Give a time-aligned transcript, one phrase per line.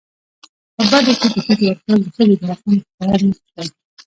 [0.75, 3.67] په بدو کي د ښځو ورکول د ښځو د حقونو ښکاره نقض دی.